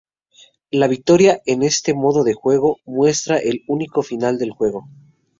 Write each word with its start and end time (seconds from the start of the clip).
La 0.71 0.87
victoria 0.87 1.43
en 1.45 1.61
este 1.61 1.93
modo 1.93 2.23
de 2.23 2.33
juego 2.33 2.77
muestra 2.87 3.37
el 3.37 3.61
único 3.67 4.01
"final" 4.01 4.39
del 4.39 4.49
juego. 4.49 4.87